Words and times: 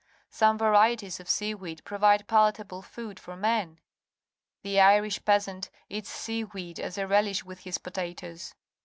Some 0.31 0.57
varieties 0.57 1.19
of 1.19 1.29
sea 1.29 1.53
weed 1.53 1.83
provide 1.83 2.25
pala 2.25 2.51
table 2.53 2.81
food 2.81 3.19
for 3.19 3.35
men.. 3.37 3.77
The 4.63 4.79
Irish 4.79 5.23
peasant 5.25 5.69
eats 5.89 6.09
sea 6.09 6.43
weed 6.43 6.79
as 6.79 6.97
a 6.97 7.05
relish 7.05 7.43
with 7.45 7.59
his 7.59 7.77
potatoes. 7.77 8.55